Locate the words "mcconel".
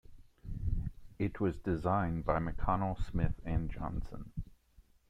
2.39-2.97